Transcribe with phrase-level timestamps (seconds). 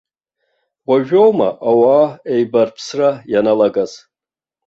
[0.89, 3.91] Уажәоума ауаа аибарԥсра ианалагаз!